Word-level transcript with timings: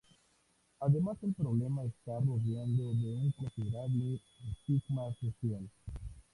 Además 0.79 1.17
el 1.21 1.35
problema 1.35 1.85
está 1.85 2.19
rodeado 2.21 2.95
de 2.95 3.15
un 3.17 3.31
considerable 3.37 4.19
estigma 4.51 5.13
social. 5.19 5.69